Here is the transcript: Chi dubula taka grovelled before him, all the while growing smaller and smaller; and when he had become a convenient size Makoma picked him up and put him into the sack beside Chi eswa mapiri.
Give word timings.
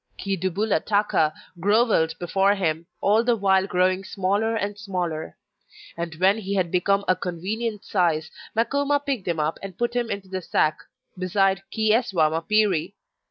Chi 0.17 0.35
dubula 0.35 0.83
taka 0.83 1.31
grovelled 1.59 2.17
before 2.17 2.55
him, 2.55 2.87
all 3.01 3.23
the 3.23 3.35
while 3.35 3.67
growing 3.67 4.03
smaller 4.03 4.55
and 4.55 4.75
smaller; 4.79 5.37
and 5.95 6.15
when 6.15 6.39
he 6.39 6.55
had 6.55 6.71
become 6.71 7.05
a 7.07 7.15
convenient 7.15 7.85
size 7.85 8.31
Makoma 8.55 8.99
picked 8.99 9.27
him 9.27 9.39
up 9.39 9.59
and 9.61 9.77
put 9.77 9.95
him 9.95 10.09
into 10.09 10.27
the 10.27 10.41
sack 10.41 10.79
beside 11.19 11.59
Chi 11.71 11.91
eswa 11.93 12.31
mapiri. 12.31 12.95